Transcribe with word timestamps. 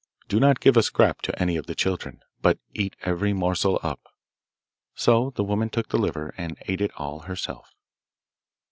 Do 0.27 0.39
not 0.39 0.59
give 0.59 0.77
a 0.77 0.81
scrap 0.81 1.21
to 1.21 1.39
any 1.39 1.57
of 1.57 1.67
the 1.67 1.75
children, 1.75 2.21
but 2.41 2.57
eat 2.73 2.95
every 3.03 3.33
morsel 3.33 3.79
up.' 3.83 4.07
So 4.95 5.31
the 5.35 5.43
woman 5.43 5.69
took 5.69 5.89
the 5.89 5.99
liver 5.99 6.33
and 6.39 6.57
ate 6.65 6.81
it 6.81 6.89
all 6.97 7.19
herself. 7.19 7.75